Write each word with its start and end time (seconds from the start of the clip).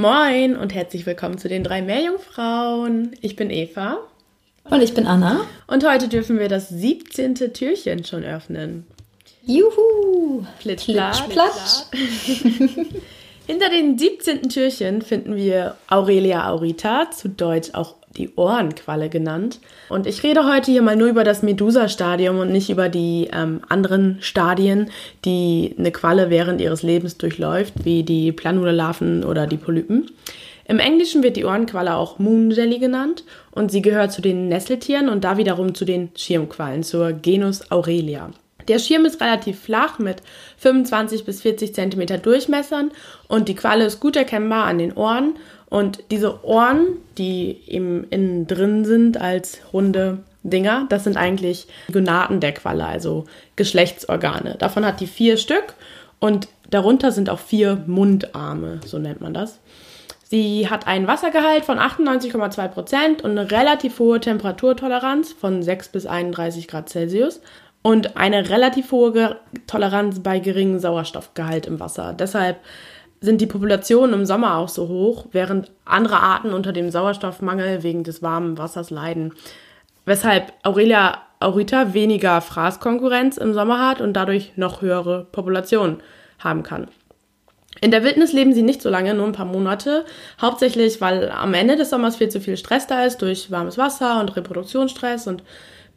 Moin 0.00 0.56
und 0.56 0.72
herzlich 0.72 1.04
willkommen 1.04 1.36
zu 1.36 1.46
den 1.46 1.62
drei 1.62 1.82
Meerjungfrauen. 1.82 3.14
Ich 3.20 3.36
bin 3.36 3.50
Eva. 3.50 3.98
Und 4.64 4.80
ich 4.80 4.94
bin 4.94 5.06
Anna. 5.06 5.44
Und 5.66 5.86
heute 5.86 6.08
dürfen 6.08 6.38
wir 6.38 6.48
das 6.48 6.70
17. 6.70 7.34
Türchen 7.52 8.02
schon 8.06 8.24
öffnen. 8.24 8.86
Juhu! 9.44 10.46
Plitsch, 10.58 10.86
platsch. 10.86 11.84
Hinter 13.46 13.68
den 13.68 13.98
17. 13.98 14.48
Türchen 14.48 15.02
finden 15.02 15.36
wir 15.36 15.76
Aurelia 15.86 16.48
aurita, 16.48 17.10
zu 17.10 17.28
Deutsch 17.28 17.74
auch 17.74 17.96
die 18.16 18.30
Ohrenqualle 18.34 19.08
genannt. 19.08 19.60
Und 19.88 20.06
ich 20.06 20.22
rede 20.22 20.46
heute 20.46 20.70
hier 20.70 20.82
mal 20.82 20.96
nur 20.96 21.08
über 21.08 21.24
das 21.24 21.42
Medusa-Stadium 21.42 22.38
und 22.38 22.50
nicht 22.50 22.70
über 22.70 22.88
die 22.88 23.28
ähm, 23.32 23.60
anderen 23.68 24.18
Stadien, 24.20 24.90
die 25.24 25.74
eine 25.78 25.92
Qualle 25.92 26.30
während 26.30 26.60
ihres 26.60 26.82
Lebens 26.82 27.16
durchläuft, 27.18 27.84
wie 27.84 28.02
die 28.02 28.32
Planula-Larven 28.32 29.24
oder 29.24 29.46
die 29.46 29.56
Polypen. 29.56 30.10
Im 30.66 30.78
Englischen 30.78 31.22
wird 31.22 31.36
die 31.36 31.44
Ohrenqualle 31.44 31.96
auch 31.96 32.18
Moon 32.20 32.50
Jelly 32.50 32.78
genannt 32.78 33.24
und 33.50 33.72
sie 33.72 33.82
gehört 33.82 34.12
zu 34.12 34.22
den 34.22 34.48
Nesseltieren 34.48 35.08
und 35.08 35.24
da 35.24 35.36
wiederum 35.36 35.74
zu 35.74 35.84
den 35.84 36.10
Schirmquallen, 36.16 36.84
zur 36.84 37.12
Genus 37.12 37.72
Aurelia. 37.72 38.30
Der 38.68 38.78
Schirm 38.78 39.04
ist 39.04 39.20
relativ 39.20 39.60
flach 39.60 39.98
mit 39.98 40.22
25 40.58 41.24
bis 41.24 41.42
40 41.42 41.74
cm 41.74 42.22
Durchmessern 42.22 42.90
und 43.28 43.48
die 43.48 43.54
Qualle 43.54 43.84
ist 43.84 44.00
gut 44.00 44.16
erkennbar 44.16 44.64
an 44.64 44.78
den 44.78 44.92
Ohren 44.92 45.36
und 45.68 46.02
diese 46.10 46.44
Ohren, 46.44 46.98
die 47.16 47.60
eben 47.66 48.04
innen 48.10 48.46
drin 48.46 48.84
sind 48.84 49.20
als 49.20 49.60
runde 49.72 50.18
Dinger, 50.42 50.86
das 50.88 51.04
sind 51.04 51.16
eigentlich 51.16 51.66
Gonaden 51.92 52.40
der 52.40 52.52
Qualle, 52.52 52.86
also 52.86 53.26
Geschlechtsorgane. 53.56 54.56
Davon 54.58 54.86
hat 54.86 55.00
die 55.00 55.06
vier 55.06 55.36
Stück 55.36 55.74
und 56.18 56.48
darunter 56.70 57.12
sind 57.12 57.28
auch 57.28 57.38
vier 57.38 57.82
Mundarme, 57.86 58.80
so 58.86 58.98
nennt 58.98 59.20
man 59.20 59.34
das. 59.34 59.60
Sie 60.30 60.70
hat 60.70 60.86
einen 60.86 61.08
Wassergehalt 61.08 61.64
von 61.64 61.78
98,2 61.78 62.68
Prozent 62.68 63.22
und 63.22 63.32
eine 63.32 63.50
relativ 63.50 63.98
hohe 63.98 64.20
Temperaturtoleranz 64.20 65.32
von 65.32 65.62
6 65.62 65.88
bis 65.88 66.06
31 66.06 66.68
Grad 66.68 66.88
Celsius 66.88 67.40
und 67.82 68.16
eine 68.16 68.50
relativ 68.50 68.92
hohe 68.92 69.40
Toleranz 69.66 70.20
bei 70.20 70.38
geringem 70.38 70.78
Sauerstoffgehalt 70.78 71.66
im 71.66 71.80
Wasser. 71.80 72.12
Deshalb 72.12 72.58
sind 73.20 73.40
die 73.40 73.46
Populationen 73.46 74.14
im 74.14 74.26
Sommer 74.26 74.56
auch 74.56 74.68
so 74.68 74.88
hoch, 74.88 75.26
während 75.32 75.70
andere 75.84 76.20
Arten 76.20 76.52
unter 76.52 76.72
dem 76.72 76.90
Sauerstoffmangel 76.90 77.82
wegen 77.82 78.04
des 78.04 78.22
warmen 78.22 78.58
Wassers 78.58 78.90
leiden. 78.90 79.34
Weshalb 80.06 80.52
Aurelia 80.62 81.18
aurita 81.38 81.94
weniger 81.94 82.40
Fraßkonkurrenz 82.40 83.36
im 83.36 83.54
Sommer 83.54 83.86
hat 83.86 84.00
und 84.00 84.14
dadurch 84.14 84.52
noch 84.56 84.82
höhere 84.82 85.26
Populationen 85.32 85.98
haben 86.38 86.62
kann. 86.62 86.88
In 87.80 87.90
der 87.90 88.02
Wildnis 88.02 88.32
leben 88.32 88.52
sie 88.52 88.62
nicht 88.62 88.82
so 88.82 88.90
lange, 88.90 89.14
nur 89.14 89.26
ein 89.26 89.32
paar 89.32 89.46
Monate. 89.46 90.04
Hauptsächlich, 90.40 91.00
weil 91.00 91.30
am 91.30 91.54
Ende 91.54 91.76
des 91.76 91.90
Sommers 91.90 92.16
viel 92.16 92.28
zu 92.28 92.40
viel 92.40 92.56
Stress 92.56 92.86
da 92.86 93.04
ist 93.04 93.22
durch 93.22 93.50
warmes 93.50 93.78
Wasser 93.78 94.20
und 94.20 94.36
Reproduktionsstress 94.36 95.26
und 95.26 95.42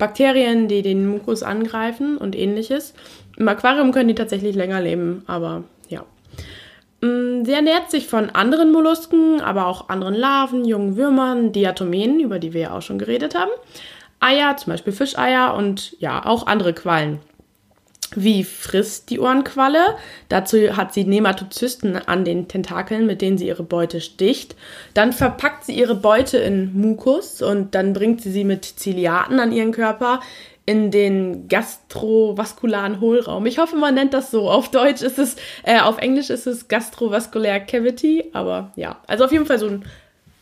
Bakterien, 0.03 0.67
die 0.67 0.81
den 0.81 1.07
Mukus 1.07 1.43
angreifen 1.43 2.17
und 2.17 2.35
ähnliches. 2.35 2.93
Im 3.37 3.47
Aquarium 3.47 3.93
können 3.93 4.09
die 4.09 4.15
tatsächlich 4.15 4.53
länger 4.53 4.81
leben, 4.81 5.23
aber 5.27 5.63
ja. 5.87 6.03
Mm, 6.99 7.45
sie 7.45 7.53
ernährt 7.53 7.89
sich 7.89 8.07
von 8.07 8.29
anderen 8.29 8.73
Mollusken, 8.73 9.39
aber 9.39 9.65
auch 9.65 9.87
anderen 9.87 10.13
Larven, 10.13 10.65
jungen 10.65 10.97
Würmern, 10.97 11.53
Diatomenen, 11.53 12.19
über 12.19 12.37
die 12.37 12.51
wir 12.51 12.59
ja 12.59 12.77
auch 12.77 12.81
schon 12.81 12.99
geredet 12.99 13.33
haben. 13.33 13.51
Eier, 14.19 14.57
zum 14.57 14.73
Beispiel 14.73 14.91
Fischeier 14.91 15.55
und 15.55 15.97
ja, 16.01 16.25
auch 16.25 16.47
andere 16.47 16.73
Quallen. 16.73 17.19
Wie 18.15 18.43
frisst 18.43 19.09
die 19.09 19.19
Ohrenqualle? 19.19 19.95
Dazu 20.29 20.75
hat 20.75 20.93
sie 20.93 21.03
Nematozysten 21.03 21.95
an 21.95 22.25
den 22.25 22.47
Tentakeln, 22.47 23.05
mit 23.05 23.21
denen 23.21 23.37
sie 23.37 23.47
ihre 23.47 23.63
Beute 23.63 24.01
sticht. 24.01 24.55
Dann 24.93 25.13
verpackt 25.13 25.65
sie 25.65 25.73
ihre 25.73 25.95
Beute 25.95 26.37
in 26.37 26.79
Mukus 26.79 27.41
und 27.41 27.75
dann 27.75 27.93
bringt 27.93 28.21
sie 28.21 28.31
sie 28.31 28.43
mit 28.43 28.65
Ziliaten 28.65 29.39
an 29.39 29.51
ihren 29.51 29.71
Körper 29.71 30.19
in 30.65 30.91
den 30.91 31.47
gastrovaskularen 31.49 33.01
Hohlraum. 33.01 33.45
Ich 33.45 33.57
hoffe, 33.57 33.75
man 33.75 33.95
nennt 33.95 34.13
das 34.13 34.31
so. 34.31 34.49
Auf 34.49 34.71
Deutsch 34.71 35.01
ist 35.01 35.19
es, 35.19 35.35
äh, 35.63 35.79
auf 35.79 35.97
Englisch 35.97 36.29
ist 36.29 36.47
es 36.47 36.67
gastrovaskulär 36.67 37.59
cavity, 37.59 38.29
aber 38.33 38.71
ja, 38.75 39.01
also 39.07 39.25
auf 39.25 39.31
jeden 39.31 39.45
Fall 39.45 39.59
so 39.59 39.67
ein 39.67 39.83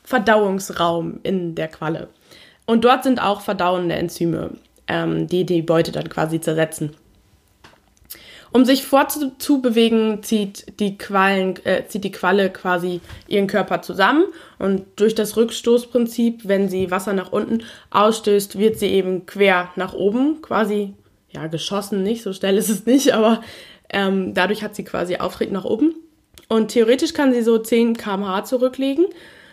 Verdauungsraum 0.04 1.20
in 1.24 1.56
der 1.56 1.70
Qualle. 1.70 2.10
Und 2.68 2.86
dort 2.86 3.04
sind 3.04 3.22
auch 3.22 3.42
verdauende 3.42 3.96
Enzyme, 3.96 4.52
ähm, 4.88 5.28
die 5.28 5.46
die 5.46 5.64
Beute 5.64 5.92
dann 5.92 6.10
quasi 6.10 6.40
zersetzen. 6.40 6.96
Um 8.54 8.66
sich 8.66 8.86
fortzubewegen, 8.86 10.24
zieht 10.24 10.80
die, 10.80 10.98
Quallen, 10.98 11.56
äh, 11.66 11.86
zieht 11.88 12.04
die 12.04 12.12
Qualle 12.12 12.50
quasi 12.50 13.00
ihren 13.28 13.48
Körper 13.48 13.82
zusammen 13.82 14.26
und 14.60 14.86
durch 14.98 15.16
das 15.16 15.38
Rückstoßprinzip, 15.38 16.42
wenn 16.44 16.68
sie 16.68 16.92
Wasser 16.92 17.14
nach 17.14 17.32
unten 17.32 17.64
ausstößt, 17.92 18.58
wird 18.58 18.78
sie 18.78 18.88
eben 18.88 19.26
quer 19.26 19.70
nach 19.78 19.94
oben, 19.94 20.42
quasi, 20.42 20.94
ja, 21.30 21.48
geschossen 21.48 22.04
nicht, 22.04 22.24
so 22.24 22.34
schnell 22.34 22.58
ist 22.58 22.70
es 22.70 22.86
nicht, 22.86 23.14
aber 23.14 23.42
ähm, 23.90 24.34
dadurch 24.34 24.64
hat 24.64 24.76
sie 24.76 24.84
quasi 24.84 25.16
Auftrieb 25.16 25.52
nach 25.52 25.66
oben. 25.66 25.96
Und 26.50 26.70
theoretisch 26.70 27.14
kann 27.14 27.34
sie 27.34 27.44
so 27.44 27.58
10 27.58 27.96
km/h 27.96 28.44
zurücklegen 28.44 29.06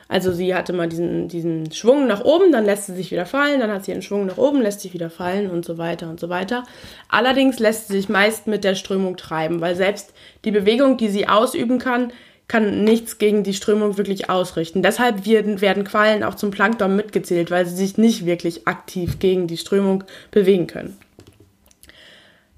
also 0.08 0.32
sie 0.32 0.54
hatte 0.54 0.72
mal 0.72 0.88
diesen, 0.88 1.28
diesen 1.28 1.70
Schwung 1.70 2.06
nach 2.06 2.24
oben, 2.24 2.50
dann 2.50 2.64
lässt 2.64 2.86
sie 2.86 2.94
sich 2.94 3.10
wieder 3.10 3.26
fallen, 3.26 3.60
dann 3.60 3.70
hat 3.70 3.84
sie 3.84 3.92
einen 3.92 4.02
Schwung 4.02 4.24
nach 4.24 4.38
oben, 4.38 4.62
lässt 4.62 4.80
sich 4.80 4.94
wieder 4.94 5.10
fallen 5.10 5.50
und 5.50 5.66
so 5.66 5.76
weiter 5.76 6.08
und 6.08 6.18
so 6.18 6.30
weiter. 6.30 6.64
Allerdings 7.08 7.58
lässt 7.58 7.88
sie 7.88 7.94
sich 7.94 8.08
meist 8.08 8.46
mit 8.46 8.64
der 8.64 8.74
Strömung 8.74 9.18
treiben, 9.18 9.60
weil 9.60 9.76
selbst 9.76 10.14
die 10.46 10.50
Bewegung, 10.50 10.96
die 10.96 11.08
sie 11.08 11.28
ausüben 11.28 11.78
kann, 11.78 12.10
kann 12.48 12.82
nichts 12.82 13.18
gegen 13.18 13.44
die 13.44 13.52
Strömung 13.52 13.98
wirklich 13.98 14.30
ausrichten. 14.30 14.82
Deshalb 14.82 15.26
werden, 15.26 15.84
Quallen 15.84 16.24
auch 16.24 16.34
zum 16.34 16.50
Plankton 16.50 16.96
mitgezählt, 16.96 17.50
weil 17.50 17.66
sie 17.66 17.76
sich 17.76 17.98
nicht 17.98 18.24
wirklich 18.24 18.66
aktiv 18.66 19.18
gegen 19.18 19.46
die 19.46 19.58
Strömung 19.58 20.04
bewegen 20.30 20.66
können. 20.66 20.96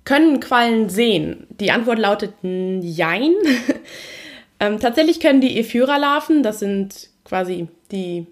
Können 0.05 0.38
Quallen 0.38 0.88
sehen? 0.88 1.49
Die 1.50 1.72
Antwort 1.72 1.99
lautet 1.99 2.34
Jein. 2.43 3.34
ähm, 4.61 4.78
tatsächlich 4.78 5.19
können 5.19 5.41
die 5.41 5.59
Ephyra-Larven, 5.59 6.44
das 6.44 6.61
sind 6.61 7.11
quasi 7.31 7.69
die, 7.93 8.27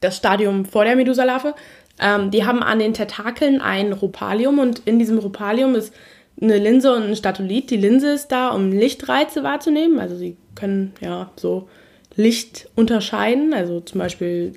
das 0.00 0.16
Stadium 0.16 0.64
vor 0.64 0.84
der 0.84 0.96
Medusa-Larve. 0.96 1.54
Ähm, 2.00 2.30
die 2.30 2.44
haben 2.44 2.62
an 2.62 2.78
den 2.78 2.94
Tentakeln 2.94 3.60
ein 3.60 3.92
Rupalium 3.92 4.58
und 4.58 4.80
in 4.86 4.98
diesem 4.98 5.18
Rupalium 5.18 5.74
ist 5.74 5.94
eine 6.40 6.56
Linse 6.56 6.94
und 6.94 7.02
ein 7.02 7.16
Statolit. 7.16 7.70
Die 7.70 7.76
Linse 7.76 8.10
ist 8.12 8.28
da, 8.28 8.48
um 8.48 8.72
Lichtreize 8.72 9.42
wahrzunehmen. 9.42 10.00
Also 10.00 10.16
sie 10.16 10.36
können 10.54 10.94
ja 11.00 11.30
so 11.36 11.68
Licht 12.16 12.68
unterscheiden, 12.74 13.52
also 13.52 13.80
zum 13.80 13.98
Beispiel 13.98 14.54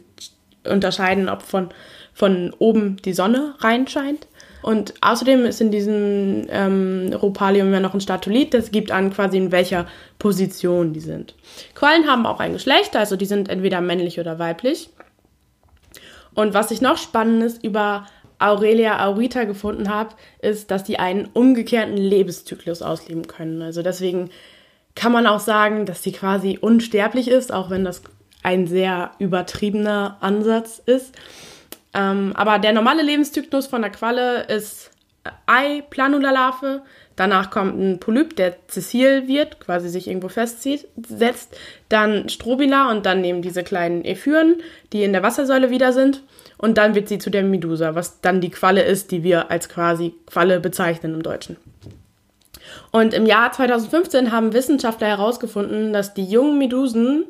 unterscheiden, 0.63 1.28
ob 1.28 1.41
von, 1.41 1.69
von 2.13 2.53
oben 2.59 2.96
die 3.03 3.13
Sonne 3.13 3.56
reinscheint. 3.59 4.28
Und 4.61 4.94
außerdem 5.01 5.45
ist 5.45 5.61
in 5.61 5.72
diesem 5.72 6.45
ähm, 6.49 7.13
Rupalium 7.13 7.72
ja 7.73 7.79
noch 7.79 7.94
ein 7.94 8.01
Statolit, 8.01 8.53
das 8.53 8.72
gibt 8.72 8.91
an 8.91 9.11
quasi 9.11 9.38
in 9.38 9.51
welcher 9.51 9.88
Position 10.19 10.94
die 10.94 10.99
sind. 10.99 11.35
Quallen 11.73 12.07
haben 12.07 12.25
auch 12.25 12.39
ein 12.39 12.53
Geschlecht, 12.53 12.95
also 12.95 13.16
die 13.16 13.25
sind 13.25 13.49
entweder 13.49 13.81
männlich 13.81 14.19
oder 14.19 14.39
weiblich. 14.39 14.89
Und 16.33 16.53
was 16.53 16.72
ich 16.72 16.81
noch 16.81 16.97
Spannendes 16.97 17.57
über 17.57 18.05
Aurelia 18.39 19.05
aurita 19.05 19.44
gefunden 19.44 19.89
habe, 19.89 20.16
ist, 20.41 20.72
dass 20.72 20.83
die 20.83 20.97
einen 20.97 21.29
umgekehrten 21.33 21.97
Lebenszyklus 21.97 22.81
ausleben 22.81 23.28
können. 23.28 23.61
Also 23.61 23.83
deswegen 23.83 24.29
kann 24.95 25.11
man 25.11 25.28
auch 25.28 25.39
sagen, 25.39 25.85
dass 25.85 26.03
sie 26.03 26.11
quasi 26.11 26.57
unsterblich 26.59 27.28
ist, 27.28 27.53
auch 27.53 27.69
wenn 27.69 27.85
das 27.85 28.01
ein 28.43 28.67
sehr 28.67 29.11
übertriebener 29.19 30.17
Ansatz 30.22 30.81
ist. 30.85 31.16
Ähm, 31.94 32.31
aber 32.35 32.59
der 32.59 32.74
normale 32.74 33.03
Lebenszyklus 33.03 33.68
von 33.68 33.81
der 33.81 33.91
Qualle 33.91 34.44
ist 34.44 34.91
Ei, 35.46 35.84
Planula-Larve, 35.90 36.81
danach 37.16 37.52
kommt 37.52 37.79
ein 37.79 38.00
Polyp, 38.00 38.35
der 38.35 38.56
sessil 38.68 39.28
wird, 39.28 39.59
quasi 39.59 39.90
sich 39.90 40.07
irgendwo 40.07 40.29
festsetzt, 40.29 41.56
dann 41.90 42.28
Strobila 42.28 42.90
und 42.90 43.06
dann 43.06 43.22
nehmen 43.22 43.44
diese 43.44 43.64
kleinen 43.64 44.03
Ephyren, 44.03 44.61
die 44.93 45.03
in 45.03 45.14
der 45.14 45.22
Wassersäule 45.22 45.70
wieder 45.70 45.93
sind. 45.93 46.23
Und 46.58 46.78
dann 46.78 46.96
wird 46.96 47.08
sie 47.08 47.17
zu 47.17 47.29
der 47.29 47.43
Medusa, 47.43 47.96
was 47.96 48.22
dann 48.22 48.41
die 48.41 48.49
Qualle 48.49 48.84
ist, 48.84 49.11
die 49.11 49.23
wir 49.23 49.52
als 49.52 49.67
quasi 49.70 50.14
Qualle 50.28 50.59
bezeichnen 50.59 51.14
im 51.14 51.23
Deutschen. 51.23 51.58
Und 52.91 53.14
im 53.14 53.26
Jahr 53.26 53.52
2015 53.52 54.32
haben 54.32 54.53
Wissenschaftler 54.53 55.08
herausgefunden, 55.08 55.94
dass 55.94 56.14
die 56.14 56.26
jungen 56.26 56.58
Medusen 56.58 57.26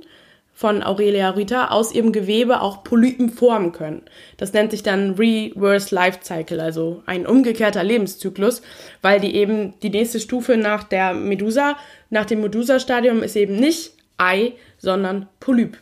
von 0.53 0.83
Aurelia 0.83 1.31
Rita 1.31 1.69
aus 1.69 1.93
ihrem 1.93 2.11
Gewebe 2.11 2.61
auch 2.61 2.83
Polypen 2.83 3.29
formen 3.29 3.71
können. 3.71 4.03
Das 4.37 4.53
nennt 4.53 4.71
sich 4.71 4.83
dann 4.83 5.15
Reverse 5.15 5.93
Life 5.93 6.19
Cycle, 6.21 6.59
also 6.59 7.01
ein 7.05 7.25
umgekehrter 7.25 7.83
Lebenszyklus, 7.83 8.61
weil 9.01 9.19
die 9.19 9.35
eben 9.35 9.73
die 9.81 9.89
nächste 9.89 10.19
Stufe 10.19 10.57
nach 10.57 10.83
der 10.83 11.13
Medusa, 11.13 11.77
nach 12.09 12.25
dem 12.25 12.41
Medusa-Stadium 12.41 13.23
ist 13.23 13.35
eben 13.35 13.55
nicht 13.55 13.93
Ei, 14.17 14.53
sondern 14.77 15.27
Polyp. 15.39 15.77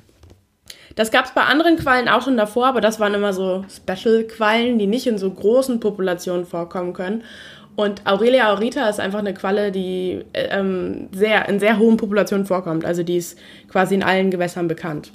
Das 0.96 1.12
gab 1.12 1.26
es 1.26 1.32
bei 1.32 1.44
anderen 1.44 1.78
Quallen 1.78 2.10
auch 2.10 2.24
schon 2.24 2.38
davor, 2.38 2.68
aber 2.68 2.82
das 2.82 3.00
waren 3.00 3.14
immer 3.14 3.32
so 3.34 3.64
Special-Quallen, 3.70 4.80
die 4.80 4.88
nicht 4.88 5.08
in 5.08 5.18
so 5.18 5.32
großen 5.32 5.80
Populationen 5.80 6.46
vorkommen 6.46 6.94
können. 6.94 7.24
Und 7.76 8.06
Aurelia 8.06 8.52
aurita 8.52 8.90
ist 8.90 9.00
einfach 9.00 9.20
eine 9.20 9.34
Qualle, 9.34 9.72
die 9.72 10.26
ähm, 10.34 11.08
sehr, 11.14 11.48
in 11.48 11.60
sehr 11.60 11.80
hohen 11.80 11.98
Populationen 11.98 12.46
vorkommt. 12.46 12.84
Also 12.84 13.04
die 13.04 13.18
ist 13.18 13.40
quasi 13.70 13.96
in 13.96 14.04
allen 14.04 14.32
Gewässern 14.32 14.68
bekannt. 14.68 15.12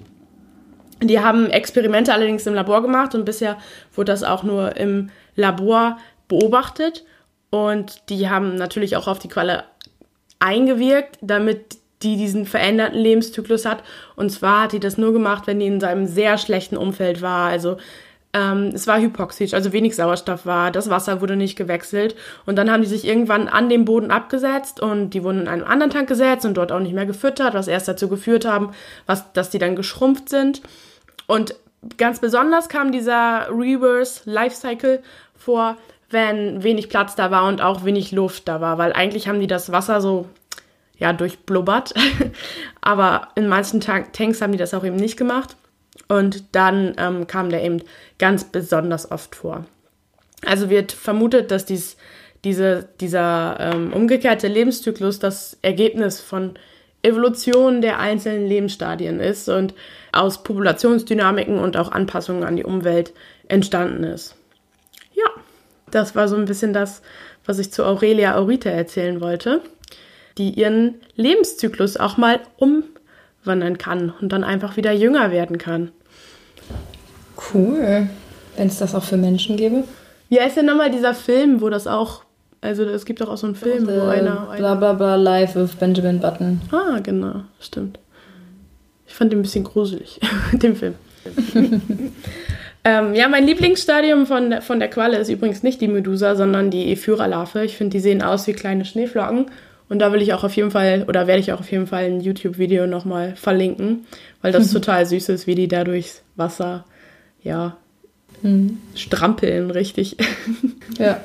Die 1.03 1.21
haben 1.21 1.51
Experimente 1.51 2.13
allerdings 2.15 2.47
im 2.47 2.55
Labor 2.55 2.81
gemacht 2.81 3.15
und 3.15 3.25
bisher 3.25 3.59
wurde 3.95 4.13
das 4.13 4.23
auch 4.23 4.43
nur 4.43 4.77
im 4.77 5.11
Labor 5.37 5.99
beobachtet. 6.29 7.05
Und 7.51 8.09
die 8.09 8.29
haben 8.29 8.57
natürlich 8.57 8.97
auch 8.97 9.09
auf 9.09 9.19
die 9.19 9.29
Qualle 9.29 9.65
eingewirkt, 10.39 11.19
damit 11.21 11.79
die 12.03 12.17
diesen 12.17 12.47
veränderten 12.47 12.99
Lebenszyklus 12.99 13.65
hat. 13.65 13.83
Und 14.17 14.31
zwar 14.31 14.65
hat 14.65 14.73
die 14.73 14.81
das 14.81 14.99
nur 14.99 15.13
gemacht, 15.13 15.47
wenn 15.47 15.61
die 15.61 15.67
in 15.67 15.81
seinem 15.81 16.07
sehr 16.07 16.39
schlechten 16.39 16.77
Umfeld 16.77 17.23
war. 17.23 17.49
Also 17.49 17.77
ähm, 18.35 18.73
es 18.75 18.89
war 18.89 19.01
hypoxisch, 19.01 19.55
also 19.55 19.73
wenig 19.73 19.95
Sauerstoff 19.95 20.45
war, 20.45 20.73
das 20.73 20.91
Wasser 20.91 21.21
wurde 21.21 21.37
nicht 21.37 21.57
gewechselt. 21.57 22.17
Und 22.45 22.57
dann 22.57 22.71
haben 22.71 22.83
die 22.83 22.89
sich 22.89 23.07
irgendwann 23.07 23.49
an 23.49 23.69
dem 23.69 23.85
Boden 23.85 24.11
abgesetzt 24.11 24.81
und 24.81 25.11
die 25.11 25.23
wurden 25.23 25.43
in 25.43 25.49
einen 25.49 25.63
anderen 25.63 25.91
Tank 25.91 26.09
gesetzt 26.09 26.45
und 26.45 26.55
dort 26.55 26.73
auch 26.73 26.81
nicht 26.81 26.95
mehr 26.95 27.07
gefüttert, 27.07 27.55
was 27.55 27.69
erst 27.69 27.87
dazu 27.87 28.09
geführt 28.09 28.45
haben, 28.45 28.73
was, 29.07 29.33
dass 29.33 29.51
die 29.51 29.59
dann 29.59 29.77
geschrumpft 29.77 30.29
sind. 30.29 30.63
Und 31.29 31.55
ganz 31.97 32.19
besonders 32.19 32.69
kam 32.69 32.91
dieser 32.91 33.47
Reverse 33.51 34.23
Lifecycle 34.25 35.01
vor, 35.37 35.77
wenn 36.11 36.65
wenig 36.65 36.89
Platz 36.89 37.15
da 37.15 37.31
war 37.31 37.47
und 37.47 37.63
auch 37.63 37.85
wenig 37.85 38.11
Luft 38.11 38.49
da 38.49 38.61
war, 38.61 38.79
weil 38.79 38.93
eigentlich 38.93 39.29
haben 39.29 39.41
die 39.41 39.47
das 39.47 39.71
Wasser 39.71 40.01
so 40.01 40.27
ja 40.99 41.13
durchblubbert, 41.13 41.95
aber 42.81 43.29
in 43.37 43.47
manchen 43.47 43.81
Tanks 43.81 44.43
haben 44.43 44.53
die 44.53 44.59
das 44.59 44.75
auch 44.75 44.85
eben 44.85 44.97
nicht 44.97 45.17
gemacht 45.17 45.57
und 46.19 46.45
dann 46.53 46.95
ähm, 46.99 47.27
kam 47.27 47.51
der 47.51 47.65
eben 47.65 47.83
ganz 48.19 48.45
besonders 48.45 49.11
oft 49.11 49.35
vor. 49.35 49.67
Also 50.45 50.71
wird 50.71 50.93
vermutet, 50.93 51.51
dass 51.51 51.65
dies, 51.65 51.97
diese, 52.45 52.89
dieser 53.01 53.57
ähm, 53.61 53.93
umgekehrte 53.93 54.49
Lebenszyklus 54.49 55.19
das 55.19 55.57
Ergebnis 55.63 56.21
von 56.21 56.55
Evolution 57.03 57.83
der 57.83 57.99
einzelnen 57.99 58.47
Lebensstadien 58.47 59.21
ist 59.21 59.49
und 59.49 59.75
aus 60.13 60.43
Populationsdynamiken 60.43 61.59
und 61.59 61.77
auch 61.77 61.93
Anpassungen 61.93 62.45
an 62.45 62.57
die 62.57 62.65
Umwelt 62.65 63.13
entstanden 63.49 64.05
ist. 64.05 64.37
Ja, 65.15 65.27
das 65.91 66.17
war 66.17 66.29
so 66.29 66.37
ein 66.37 66.47
bisschen 66.47 66.73
das, 66.73 67.03
was 67.45 67.59
ich 67.59 67.73
zu 67.73 67.85
Aurelia 67.85 68.37
Aurita 68.37 68.71
erzählen 68.71 69.21
wollte, 69.21 69.61
die 70.39 70.51
ihren 70.51 70.95
Lebenszyklus 71.15 71.99
auch 71.99 72.17
mal 72.17 72.41
umwandern 72.57 73.77
kann 73.77 74.13
und 74.21 74.33
dann 74.33 74.43
einfach 74.43 74.79
wieder 74.79 74.93
jünger 74.93 75.31
werden 75.31 75.59
kann. 75.59 75.93
Cool. 77.53 78.09
Wenn 78.57 78.69
es 78.69 78.79
das 78.79 78.95
auch 78.95 79.03
für 79.03 79.17
Menschen 79.17 79.57
gäbe. 79.57 79.85
Wie 80.29 80.41
heißt 80.41 80.57
denn 80.57 80.67
nochmal 80.67 80.91
dieser 80.91 81.15
Film, 81.15 81.61
wo 81.61 81.69
das 81.69 81.87
auch 81.87 82.25
also 82.65 82.83
es 82.85 83.05
gibt 83.05 83.21
doch 83.21 83.29
auch 83.29 83.37
so 83.37 83.47
einen 83.47 83.57
Film, 83.57 83.87
wo 83.87 84.07
einer, 84.07 84.49
einer. 84.49 84.57
Bla 84.57 84.75
bla 84.75 84.93
bla 84.95 85.17
Live 85.17 85.55
with 85.55 85.73
Benjamin 85.73 86.19
Button. 86.19 86.63
Ah, 86.73 86.99
genau, 87.03 87.43
stimmt. 87.61 87.99
Ich 89.07 89.15
fand 89.15 89.33
den 89.33 89.41
ein 89.41 89.43
bisschen 89.43 89.65
gruselig, 89.65 90.19
den 90.53 90.75
Film. 90.75 90.95
ähm, 92.85 93.15
ja, 93.15 93.29
mein 93.29 93.47
Lieblingsstadium 93.47 94.25
von 94.25 94.49
der, 94.49 94.63
von 94.63 94.79
der 94.79 94.89
Qualle 94.89 95.19
ist 95.19 95.29
übrigens 95.29 95.63
nicht 95.63 95.83
die 95.83 95.89
Medusa, 95.89 96.37
sondern 96.37 96.71
die 96.71 96.91
Ephyra-Larve. 96.91 97.67
Ich 97.67 97.77
finde, 97.77 97.93
die 97.93 98.01
sehen 98.01 98.23
aus 98.23 98.47
wie 98.47 98.55
kleine 98.55 98.87
Schneeflocken. 98.87 99.47
Und 99.91 99.99
da 99.99 100.13
will 100.13 100.23
ich 100.23 100.33
auch 100.33 100.43
auf 100.43 100.57
jeden 100.57 100.71
Fall, 100.71 101.05
oder 101.07 101.27
werde 101.27 101.41
ich 101.41 101.53
auch 101.53 101.61
auf 101.61 101.71
jeden 101.71 101.87
Fall 101.87 102.05
ein 102.05 102.21
YouTube-Video 102.21 102.87
nochmal 102.87 103.37
verlinken, 103.37 104.07
weil 104.41 104.53
das 104.53 104.71
total 104.73 105.05
süß 105.05 105.29
ist, 105.29 105.47
wie 105.47 105.55
die 105.55 105.69
da 105.69 105.85
durchs 105.85 106.23
Wasser, 106.37 106.87
ja, 107.45 107.77
mhm. 108.43 108.81
strampeln, 108.95 109.71
richtig. 109.71 110.17
ja. 110.99 111.21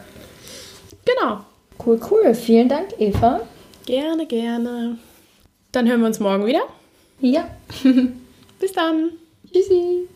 Genau. 1.06 1.45
Cool, 1.83 2.00
cool. 2.12 2.36
Vielen 2.36 2.69
Dank, 2.69 2.89
Eva. 3.00 3.42
Gerne, 3.86 4.27
gerne. 4.27 4.98
Dann 5.71 5.88
hören 5.88 6.01
wir 6.01 6.07
uns 6.07 6.19
morgen 6.19 6.45
wieder. 6.45 6.62
Ja. 7.21 7.48
Bis 8.60 8.74
dann. 8.74 9.12
Tschüssi. 9.51 10.07